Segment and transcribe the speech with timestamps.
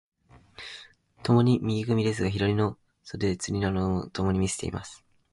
[1.21, 5.05] 共に右組ですが、左の袖釣などをともに見せています。